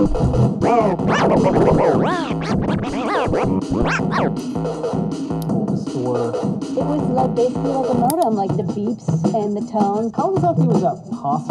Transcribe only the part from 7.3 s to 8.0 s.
basically like a